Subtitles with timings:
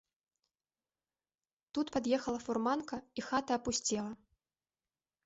[1.77, 4.11] Тут пад'ехала фурманка, і хата апусцела.